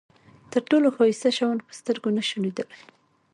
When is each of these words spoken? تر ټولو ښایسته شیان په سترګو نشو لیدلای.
تر 0.51 0.61
ټولو 0.69 0.87
ښایسته 0.95 1.29
شیان 1.37 1.57
په 1.65 1.73
سترګو 1.79 2.09
نشو 2.17 2.37
لیدلای. 2.45 2.81